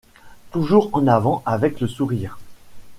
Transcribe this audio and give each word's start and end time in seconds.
Toujours 0.49 0.89
en 0.93 1.05
avant 1.05 1.43
avec 1.45 1.79
le 1.79 1.87
sourire 1.87 2.39